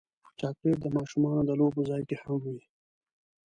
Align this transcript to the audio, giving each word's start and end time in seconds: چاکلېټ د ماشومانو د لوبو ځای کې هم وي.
چاکلېټ 0.39 0.77
د 0.81 0.85
ماشومانو 0.97 1.41
د 1.45 1.51
لوبو 1.59 1.81
ځای 1.89 2.01
کې 2.09 2.15
هم 2.23 2.39
وي. 2.53 2.63